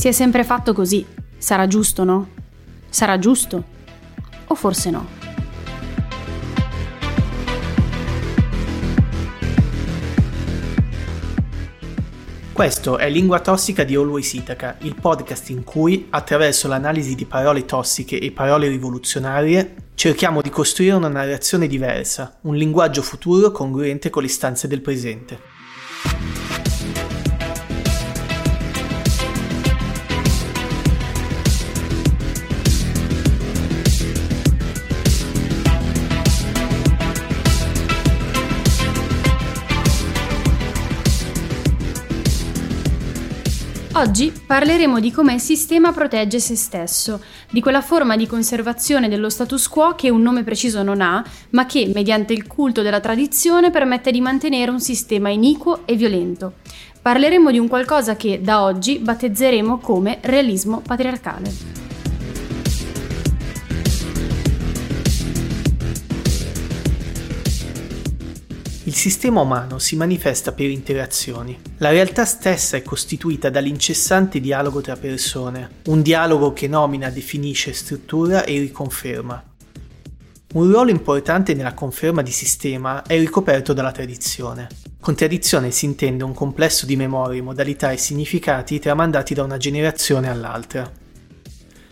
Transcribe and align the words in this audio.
Si 0.00 0.08
è 0.08 0.12
sempre 0.12 0.44
fatto 0.44 0.72
così. 0.72 1.04
Sarà 1.36 1.66
giusto, 1.66 2.04
no? 2.04 2.30
Sarà 2.88 3.18
giusto? 3.18 3.62
O 4.46 4.54
forse 4.54 4.88
no? 4.88 5.06
Questo 12.50 12.96
è 12.96 13.10
Lingua 13.10 13.40
Tossica 13.40 13.84
di 13.84 13.94
Always 13.94 14.32
Itaca, 14.32 14.78
il 14.80 14.94
podcast 14.94 15.50
in 15.50 15.64
cui, 15.64 16.06
attraverso 16.08 16.66
l'analisi 16.66 17.14
di 17.14 17.26
parole 17.26 17.66
tossiche 17.66 18.18
e 18.18 18.32
parole 18.32 18.68
rivoluzionarie, 18.68 19.74
cerchiamo 19.94 20.40
di 20.40 20.48
costruire 20.48 20.94
una 20.94 21.08
narrazione 21.08 21.66
diversa, 21.66 22.38
un 22.44 22.56
linguaggio 22.56 23.02
futuro 23.02 23.50
congruente 23.50 24.08
con 24.08 24.22
le 24.22 24.28
istanze 24.28 24.66
del 24.66 24.80
presente. 24.80 25.49
Oggi 44.00 44.32
parleremo 44.46 44.98
di 44.98 45.12
come 45.12 45.34
il 45.34 45.40
sistema 45.40 45.92
protegge 45.92 46.40
se 46.40 46.56
stesso, 46.56 47.20
di 47.50 47.60
quella 47.60 47.82
forma 47.82 48.16
di 48.16 48.26
conservazione 48.26 49.10
dello 49.10 49.28
status 49.28 49.68
quo 49.68 49.94
che 49.94 50.08
un 50.08 50.22
nome 50.22 50.42
preciso 50.42 50.82
non 50.82 51.02
ha, 51.02 51.22
ma 51.50 51.66
che, 51.66 51.90
mediante 51.94 52.32
il 52.32 52.46
culto 52.46 52.80
della 52.80 53.00
tradizione, 53.00 53.70
permette 53.70 54.10
di 54.10 54.22
mantenere 54.22 54.70
un 54.70 54.80
sistema 54.80 55.28
iniquo 55.28 55.82
e 55.84 55.96
violento. 55.96 56.54
Parleremo 57.02 57.50
di 57.50 57.58
un 57.58 57.68
qualcosa 57.68 58.16
che 58.16 58.40
da 58.42 58.62
oggi 58.62 58.98
battezzeremo 59.00 59.80
come 59.80 60.16
realismo 60.22 60.80
patriarcale. 60.80 61.79
Il 68.90 68.96
sistema 68.96 69.42
umano 69.42 69.78
si 69.78 69.94
manifesta 69.94 70.50
per 70.50 70.68
interazioni. 70.68 71.56
La 71.76 71.90
realtà 71.90 72.24
stessa 72.24 72.76
è 72.76 72.82
costituita 72.82 73.48
dall'incessante 73.48 74.40
dialogo 74.40 74.80
tra 74.80 74.96
persone, 74.96 75.82
un 75.84 76.02
dialogo 76.02 76.52
che 76.52 76.66
nomina, 76.66 77.08
definisce, 77.08 77.72
struttura 77.72 78.42
e 78.42 78.58
riconferma. 78.58 79.44
Un 80.54 80.72
ruolo 80.72 80.90
importante 80.90 81.54
nella 81.54 81.72
conferma 81.72 82.20
di 82.22 82.32
sistema 82.32 83.02
è 83.02 83.16
ricoperto 83.16 83.72
dalla 83.72 83.92
tradizione. 83.92 84.66
Con 84.98 85.14
tradizione 85.14 85.70
si 85.70 85.84
intende 85.84 86.24
un 86.24 86.34
complesso 86.34 86.84
di 86.84 86.96
memorie, 86.96 87.42
modalità 87.42 87.92
e 87.92 87.96
significati 87.96 88.80
tramandati 88.80 89.34
da 89.34 89.44
una 89.44 89.56
generazione 89.56 90.28
all'altra. 90.28 90.90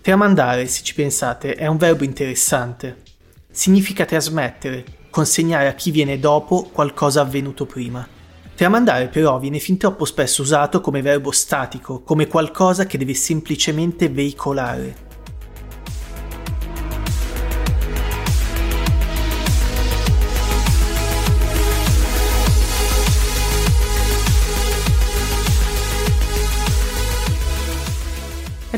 Tramandare, 0.00 0.66
se 0.66 0.82
ci 0.82 0.94
pensate, 0.94 1.54
è 1.54 1.68
un 1.68 1.76
verbo 1.76 2.02
interessante. 2.02 3.02
Significa 3.48 4.04
trasmettere, 4.04 4.98
consegnare 5.10 5.68
a 5.68 5.74
chi 5.74 5.90
viene 5.90 6.18
dopo 6.18 6.68
qualcosa 6.72 7.20
avvenuto 7.20 7.66
prima. 7.66 8.06
Tramandare 8.54 9.08
però 9.08 9.38
viene 9.38 9.58
fin 9.58 9.76
troppo 9.76 10.04
spesso 10.04 10.42
usato 10.42 10.80
come 10.80 11.02
verbo 11.02 11.30
statico, 11.30 12.00
come 12.00 12.26
qualcosa 12.26 12.86
che 12.86 12.98
deve 12.98 13.14
semplicemente 13.14 14.08
veicolare. 14.08 15.09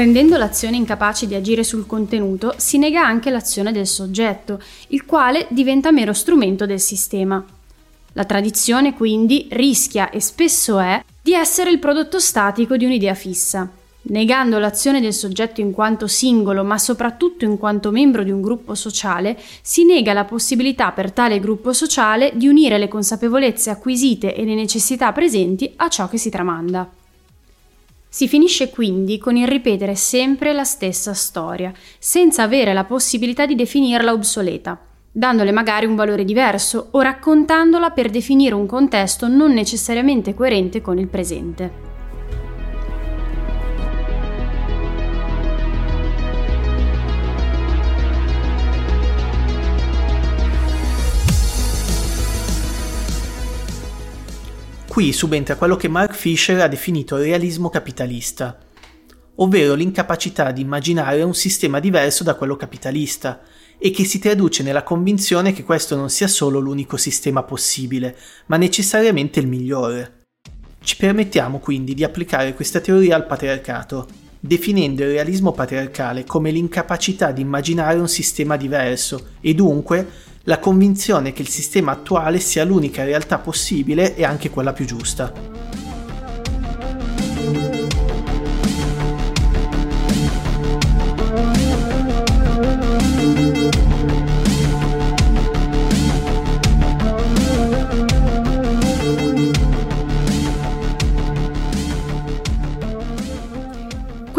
Rendendo 0.03 0.37
l'azione 0.37 0.75
incapace 0.75 1.29
di 1.29 1.37
agire 1.37 1.63
sul 1.63 1.87
contenuto, 1.87 2.55
si 2.57 2.77
nega 2.77 3.07
anche 3.07 3.31
l'azione 3.31 3.71
del 3.71 3.87
soggetto, 3.87 4.61
il 4.89 5.05
quale 5.07 5.47
diventa 5.51 5.93
mero 5.93 6.13
strumento 6.13 6.67
del 6.67 6.81
sistema. 6.81 7.41
La 8.15 8.25
tradizione 8.25 8.95
quindi 8.95 9.47
rischia 9.53 10.11
e 10.11 10.21
spesso 10.21 10.81
è 10.81 11.05
di 11.23 11.35
essere 11.35 11.71
il 11.71 11.79
prodotto 11.79 12.19
statico 12.19 12.77
di 12.77 12.85
un'idea 12.85 13.15
fissa. 13.15 13.71
Negando 14.07 14.59
l'azione 14.59 15.01
del 15.01 15.15
soggetto 15.15 15.61
in 15.61 15.71
quanto 15.71 16.09
singolo, 16.09 16.65
ma 16.65 16.79
soprattutto 16.79 17.45
in 17.45 17.57
quanto 17.57 17.93
membro 17.93 18.25
di 18.25 18.33
un 18.33 18.43
gruppo 18.43 18.75
sociale, 18.75 19.39
si 19.63 19.85
nega 19.85 20.13
la 20.13 20.25
possibilità 20.25 20.91
per 20.91 21.13
tale 21.13 21.39
gruppo 21.39 21.73
sociale 21.73 22.33
di 22.35 22.49
unire 22.49 22.77
le 22.77 22.89
consapevolezze 22.89 23.71
acquisite 23.71 24.35
e 24.35 24.45
le 24.45 24.57
necessità 24.57 25.13
presenti 25.13 25.73
a 25.77 25.89
ciò 25.89 26.09
che 26.09 26.19
si 26.19 26.29
tramanda. 26.29 26.91
Si 28.15 28.29
finisce 28.29 28.69
quindi 28.69 29.17
con 29.17 29.37
il 29.39 29.49
ripetere 29.49 29.95
sempre 29.95 30.53
la 30.53 30.65
stessa 30.65 31.15
storia, 31.15 31.73
senza 31.99 32.43
avere 32.43 32.75
la 32.75 32.85
possibilità 32.85 33.47
di 33.47 33.55
definirla 33.55 34.13
obsoleta, 34.13 34.79
dandole 35.11 35.51
magari 35.51 35.87
un 35.87 35.95
valore 35.95 36.27
diverso 36.27 36.89
o 36.91 37.01
raccontandola 37.01 37.89
per 37.89 38.11
definire 38.11 38.55
un 38.55 38.67
contesto 38.67 39.29
non 39.29 39.55
necessariamente 39.55 40.35
coerente 40.35 40.83
con 40.83 40.99
il 40.99 41.09
presente. 41.09 41.92
Qui 54.93 55.15
subentra 55.15 55.57
quello 55.57 55.77
che 55.77 55.89
Mark 55.89 56.13
Fisher 56.13 56.61
ha 56.61 56.69
definito 56.69 57.17
realismo 57.17 57.71
capitalista, 57.71 58.59
ovvero 59.37 59.73
l'incapacità 59.73 60.53
di 60.53 60.61
immaginare 60.61 61.23
un 61.23 61.35
sistema 61.35 61.81
diverso 61.81 62.25
da 62.25 62.35
quello 62.35 62.57
capitalista 62.57 63.41
e 63.79 63.91
che 63.91 64.05
si 64.05 64.19
traduce 64.19 64.63
nella 64.63 64.83
convinzione 64.83 65.55
che 65.55 65.65
questo 65.65 65.97
non 65.97 66.11
sia 66.11 66.29
solo 66.29 66.59
l'unico 66.59 66.99
sistema 66.99 67.43
possibile, 67.43 68.15
ma 68.49 68.59
necessariamente 68.59 69.41
il 69.41 69.47
migliore. 69.47 70.27
Ci 70.85 70.99
permettiamo 70.99 71.59
quindi 71.59 71.95
di 71.95 72.05
applicare 72.05 72.53
questa 72.53 72.81
teoria 72.81 73.17
al 73.17 73.25
patriarcato, 73.25 74.07
definendo 74.39 75.05
il 75.05 75.13
realismo 75.13 75.53
patriarcale 75.53 76.25
come 76.27 76.51
l'incapacità 76.51 77.33
di 77.33 77.41
immaginare 77.41 77.99
un 77.99 78.09
sistema 78.09 78.59
diverso 78.59 79.29
e 79.41 79.55
dunque 79.55 80.07
la 80.45 80.59
convinzione 80.59 81.33
che 81.33 81.43
il 81.43 81.49
sistema 81.49 81.93
attuale 81.93 82.41
sia 82.41 82.65
l'unica 82.65 83.05
realtà 83.05 83.39
possibile 83.39 84.17
e 84.17 84.25
anche 84.25 84.51
quella 84.51 84.73
più 84.73 84.85
giusta. 84.85 85.52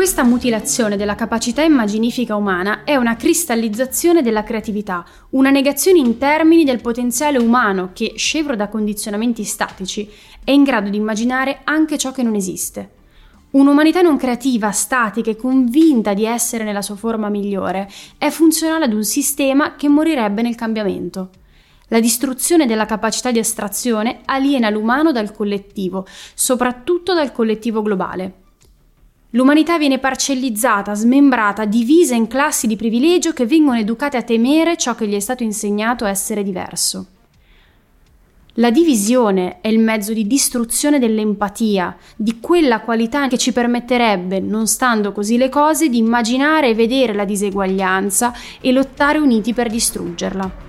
Questa 0.04 0.26
mutilazione 0.26 0.98
della 0.98 1.16
capacità 1.16 1.62
immaginifica 1.62 2.36
umana 2.36 2.84
è 2.84 2.98
una 2.98 3.16
cristallizzazione 3.16 4.22
della 4.22 4.44
creatività, 4.44 5.06
una 5.30 5.50
negazione 5.50 6.00
in 6.00 6.18
termini 6.18 6.66
del 6.66 6.82
potenziale 6.82 7.38
umano 7.38 7.92
che, 7.94 8.12
scevro 8.18 8.58
da 8.58 8.68
condizionamenti 8.68 9.46
statici, 9.46 10.10
è 10.44 10.52
in 10.52 10.64
grado 10.64 10.90
di 10.90 10.98
immaginare 10.98 11.62
anche 11.64 11.98
ciò 11.98 12.12
che 12.12 12.22
non 12.22 12.36
esiste. 12.36 12.90
Un'umanità 13.52 14.02
non 14.02 14.18
creativa, 14.18 14.72
statica 14.72 15.30
e 15.30 15.38
convinta 15.38 16.14
di 16.14 16.26
essere 16.26 16.66
nella 16.66 16.82
sua 16.82 16.98
forma 16.98 17.30
migliore 17.30 17.90
è 18.18 18.30
funzionale 18.30 18.84
ad 18.84 18.94
un 18.94 19.06
sistema 19.06 19.78
che 19.78 19.88
morirebbe 19.88 20.42
nel 20.42 20.56
cambiamento. 20.56 21.30
La 21.88 22.02
distruzione 22.02 22.66
della 22.66 22.86
capacità 22.86 23.32
di 23.32 23.40
astrazione 23.40 24.20
aliena 24.26 24.70
l'umano 24.70 25.14
dal 25.14 25.32
collettivo, 25.32 26.06
soprattutto 26.34 27.14
dal 27.14 27.32
collettivo 27.32 27.82
globale. 27.82 28.42
L'umanità 29.36 29.80
viene 29.80 29.98
parcellizzata, 29.98 30.94
smembrata, 30.94 31.66
divisa 31.66 32.14
in 32.14 32.28
classi 32.28 32.68
di 32.68 32.76
privilegio 32.76 33.34
che 33.34 33.48
vengono 33.48 33.80
educate 33.80 34.16
a 34.16 34.22
temere 34.22 34.78
ciò 34.78 34.94
che 34.94 35.08
gli 35.08 35.16
è 35.16 35.20
stato 35.20 35.42
insegnato 35.42 36.06
essere 36.06 36.44
diverso. 36.44 37.08
La 38.58 38.70
divisione 38.70 39.60
è 39.62 39.70
il 39.70 39.80
mezzo 39.80 40.14
di 40.14 40.28
distruzione 40.28 41.00
dell'empatia, 41.00 41.98
di 42.16 42.40
quella 42.40 42.82
qualità 42.82 43.28
che 43.28 43.40
ci 43.40 43.52
permetterebbe, 43.52 44.40
non 44.40 44.68
stando 44.68 45.12
così 45.12 45.38
le 45.38 45.50
cose, 45.50 45.90
di 45.90 45.98
immaginare 45.98 46.70
e 46.70 46.76
vedere 46.76 47.14
la 47.14 47.26
diseguaglianza 47.26 48.32
e 48.62 48.72
lottare 48.72 49.18
uniti 49.18 49.52
per 49.56 49.72
distruggerla. 49.72 50.63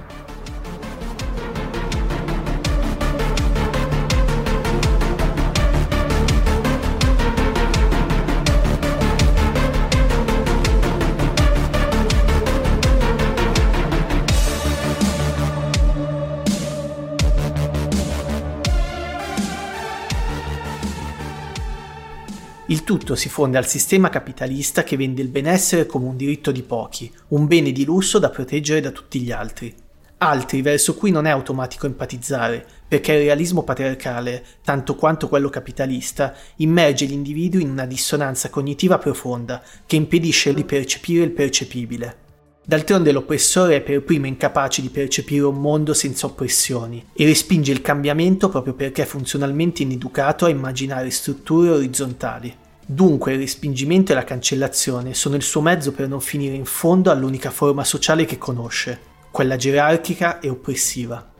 Il 22.74 22.82
tutto 22.82 23.14
si 23.14 23.28
fonde 23.28 23.56
al 23.56 23.68
sistema 23.68 24.08
capitalista 24.08 24.82
che 24.82 24.96
vende 24.96 25.22
il 25.22 25.28
benessere 25.28 25.86
come 25.86 26.06
un 26.06 26.16
diritto 26.16 26.50
di 26.50 26.64
pochi, 26.64 27.08
un 27.28 27.46
bene 27.46 27.70
di 27.70 27.84
lusso 27.84 28.18
da 28.18 28.30
proteggere 28.30 28.80
da 28.80 28.90
tutti 28.90 29.20
gli 29.20 29.30
altri. 29.30 29.72
Altri 30.18 30.60
verso 30.60 30.96
cui 30.96 31.12
non 31.12 31.26
è 31.26 31.30
automatico 31.30 31.86
empatizzare, 31.86 32.66
perché 32.88 33.12
il 33.12 33.20
realismo 33.20 33.62
patriarcale, 33.62 34.44
tanto 34.64 34.96
quanto 34.96 35.28
quello 35.28 35.50
capitalista, 35.50 36.34
immerge 36.56 37.04
l'individuo 37.04 37.60
in 37.60 37.70
una 37.70 37.86
dissonanza 37.86 38.50
cognitiva 38.50 38.98
profonda 38.98 39.62
che 39.86 39.94
impedisce 39.94 40.52
di 40.52 40.64
percepire 40.64 41.22
il 41.22 41.30
percepibile. 41.30 42.22
D'altronde 42.66 43.12
l'oppressore 43.12 43.76
è 43.76 43.82
per 43.82 44.02
primo 44.02 44.26
incapace 44.26 44.82
di 44.82 44.88
percepire 44.88 45.44
un 45.44 45.60
mondo 45.60 45.94
senza 45.94 46.26
oppressioni 46.26 47.06
e 47.12 47.24
respinge 47.24 47.70
il 47.70 47.82
cambiamento 47.82 48.48
proprio 48.48 48.74
perché 48.74 49.02
è 49.02 49.06
funzionalmente 49.06 49.82
ineducato 49.82 50.46
a 50.46 50.48
immaginare 50.48 51.10
strutture 51.10 51.70
orizzontali. 51.70 52.62
Dunque 52.86 53.32
il 53.32 53.38
respingimento 53.38 54.12
e 54.12 54.14
la 54.14 54.24
cancellazione 54.24 55.14
sono 55.14 55.36
il 55.36 55.42
suo 55.42 55.62
mezzo 55.62 55.92
per 55.92 56.06
non 56.06 56.20
finire 56.20 56.54
in 56.54 56.66
fondo 56.66 57.10
all'unica 57.10 57.50
forma 57.50 57.82
sociale 57.82 58.26
che 58.26 58.36
conosce, 58.36 59.00
quella 59.30 59.56
gerarchica 59.56 60.38
e 60.38 60.50
oppressiva. 60.50 61.32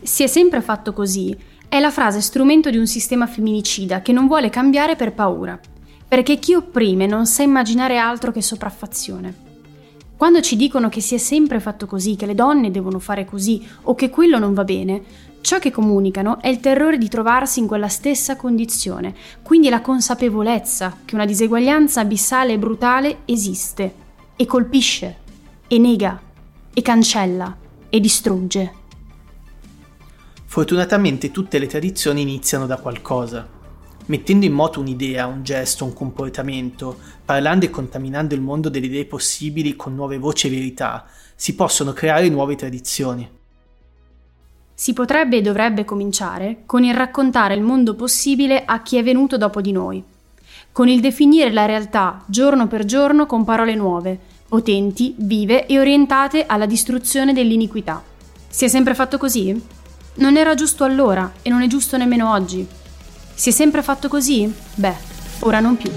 Si 0.00 0.22
è 0.22 0.28
sempre 0.28 0.60
fatto 0.60 0.92
così 0.92 1.36
è 1.68 1.80
la 1.80 1.90
frase 1.90 2.20
strumento 2.20 2.70
di 2.70 2.78
un 2.78 2.86
sistema 2.86 3.26
femminicida 3.26 4.00
che 4.00 4.12
non 4.12 4.26
vuole 4.26 4.48
cambiare 4.48 4.94
per 4.94 5.12
paura, 5.12 5.58
perché 6.06 6.38
chi 6.38 6.54
opprime 6.54 7.06
non 7.06 7.26
sa 7.26 7.42
immaginare 7.42 7.98
altro 7.98 8.30
che 8.30 8.40
sopraffazione. 8.40 9.46
Quando 10.16 10.40
ci 10.40 10.56
dicono 10.56 10.88
che 10.88 11.00
si 11.00 11.14
è 11.14 11.18
sempre 11.18 11.60
fatto 11.60 11.86
così, 11.86 12.16
che 12.16 12.26
le 12.26 12.34
donne 12.34 12.70
devono 12.70 12.98
fare 12.98 13.24
così 13.24 13.64
o 13.82 13.94
che 13.94 14.08
quello 14.08 14.38
non 14.38 14.54
va 14.54 14.64
bene, 14.64 15.02
ciò 15.40 15.58
che 15.58 15.70
comunicano 15.70 16.40
è 16.40 16.48
il 16.48 16.60
terrore 16.60 16.98
di 16.98 17.08
trovarsi 17.08 17.60
in 17.60 17.66
quella 17.66 17.88
stessa 17.88 18.36
condizione, 18.36 19.14
quindi 19.42 19.68
la 19.68 19.80
consapevolezza 19.80 20.98
che 21.04 21.14
una 21.14 21.24
diseguaglianza 21.24 22.00
abissale 22.00 22.54
e 22.54 22.58
brutale 22.58 23.18
esiste 23.24 23.94
e 24.36 24.46
colpisce 24.46 25.16
e 25.66 25.78
nega 25.78 26.20
e 26.72 26.82
cancella 26.82 27.56
e 27.88 28.00
distrugge. 28.00 28.72
Fortunatamente 30.44 31.30
tutte 31.30 31.58
le 31.58 31.66
tradizioni 31.66 32.22
iniziano 32.22 32.66
da 32.66 32.78
qualcosa 32.78 33.56
mettendo 34.08 34.44
in 34.44 34.52
moto 34.52 34.80
un'idea, 34.80 35.26
un 35.26 35.42
gesto, 35.42 35.84
un 35.84 35.92
comportamento, 35.92 36.98
parlando 37.24 37.64
e 37.64 37.70
contaminando 37.70 38.34
il 38.34 38.40
mondo 38.40 38.68
delle 38.68 38.86
idee 38.86 39.06
possibili 39.06 39.76
con 39.76 39.94
nuove 39.94 40.18
voci 40.18 40.46
e 40.46 40.50
verità, 40.50 41.06
si 41.34 41.54
possono 41.54 41.92
creare 41.92 42.28
nuove 42.28 42.56
tradizioni. 42.56 43.37
Si 44.80 44.92
potrebbe 44.92 45.38
e 45.38 45.40
dovrebbe 45.40 45.84
cominciare 45.84 46.58
con 46.64 46.84
il 46.84 46.94
raccontare 46.94 47.54
il 47.54 47.62
mondo 47.62 47.96
possibile 47.96 48.64
a 48.64 48.80
chi 48.80 48.96
è 48.96 49.02
venuto 49.02 49.36
dopo 49.36 49.60
di 49.60 49.72
noi, 49.72 50.00
con 50.70 50.86
il 50.86 51.00
definire 51.00 51.50
la 51.50 51.64
realtà 51.64 52.22
giorno 52.26 52.68
per 52.68 52.84
giorno 52.84 53.26
con 53.26 53.42
parole 53.42 53.74
nuove, 53.74 54.16
potenti, 54.48 55.16
vive 55.18 55.66
e 55.66 55.80
orientate 55.80 56.46
alla 56.46 56.64
distruzione 56.64 57.32
dell'iniquità. 57.32 58.00
Si 58.46 58.66
è 58.66 58.68
sempre 58.68 58.94
fatto 58.94 59.18
così? 59.18 59.60
Non 60.14 60.36
era 60.36 60.54
giusto 60.54 60.84
allora 60.84 61.32
e 61.42 61.50
non 61.50 61.62
è 61.62 61.66
giusto 61.66 61.96
nemmeno 61.96 62.30
oggi. 62.30 62.64
Si 63.34 63.48
è 63.48 63.52
sempre 63.52 63.82
fatto 63.82 64.06
così? 64.06 64.48
Beh, 64.74 64.94
ora 65.40 65.58
non 65.58 65.76
più. 65.76 65.90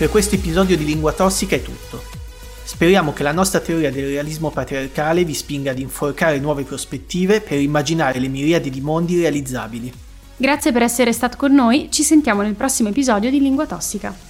Per 0.00 0.08
questo 0.08 0.36
episodio 0.36 0.78
di 0.78 0.86
Lingua 0.86 1.12
Tossica 1.12 1.56
è 1.56 1.60
tutto. 1.60 2.02
Speriamo 2.64 3.12
che 3.12 3.22
la 3.22 3.32
nostra 3.32 3.60
teoria 3.60 3.90
del 3.90 4.06
realismo 4.06 4.48
patriarcale 4.48 5.24
vi 5.24 5.34
spinga 5.34 5.72
ad 5.72 5.78
inforcare 5.78 6.38
nuove 6.38 6.62
prospettive 6.62 7.42
per 7.42 7.60
immaginare 7.60 8.18
le 8.18 8.28
miriadi 8.28 8.70
di 8.70 8.80
mondi 8.80 9.20
realizzabili. 9.20 9.92
Grazie 10.38 10.72
per 10.72 10.80
essere 10.80 11.12
stato 11.12 11.36
con 11.36 11.52
noi, 11.52 11.88
ci 11.90 12.02
sentiamo 12.02 12.40
nel 12.40 12.54
prossimo 12.54 12.88
episodio 12.88 13.28
di 13.28 13.40
Lingua 13.40 13.66
Tossica. 13.66 14.29